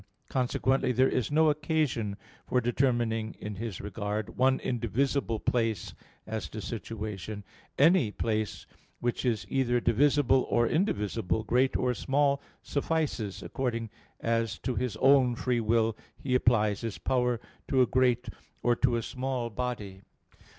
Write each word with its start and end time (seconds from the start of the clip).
Consequently 0.29 0.91
there 0.91 1.07
is 1.07 1.31
no 1.31 1.51
occasion 1.51 2.17
for 2.47 2.59
determining 2.59 3.35
in 3.37 3.53
his 3.57 3.79
regard 3.79 4.35
one 4.35 4.59
indivisible 4.61 5.39
place 5.39 5.93
as 6.25 6.49
to 6.49 6.59
situation: 6.59 7.43
any 7.77 8.09
place 8.09 8.65
which 8.99 9.23
is 9.25 9.45
either 9.47 9.79
divisible 9.79 10.47
or 10.49 10.67
indivisible, 10.67 11.43
great 11.43 11.77
or 11.77 11.93
small 11.93 12.41
suffices, 12.63 13.43
according 13.43 13.91
as 14.19 14.57
to 14.57 14.73
his 14.73 14.97
own 14.97 15.35
free 15.35 15.59
will 15.61 15.95
he 16.17 16.33
applies 16.33 16.81
his 16.81 16.97
power 16.97 17.39
to 17.67 17.83
a 17.83 17.85
great 17.85 18.27
or 18.63 18.75
to 18.75 18.95
a 18.95 19.03
small 19.03 19.51
body. 19.51 20.01